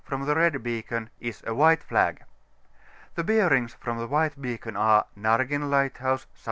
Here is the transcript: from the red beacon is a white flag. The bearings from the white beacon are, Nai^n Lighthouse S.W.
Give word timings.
from 0.03 0.25
the 0.25 0.33
red 0.33 0.63
beacon 0.63 1.11
is 1.19 1.43
a 1.45 1.53
white 1.53 1.83
flag. 1.83 2.23
The 3.13 3.23
bearings 3.23 3.75
from 3.75 3.99
the 3.99 4.07
white 4.07 4.41
beacon 4.41 4.75
are, 4.75 5.05
Nai^n 5.15 5.69
Lighthouse 5.69 6.21
S.W. 6.21 6.37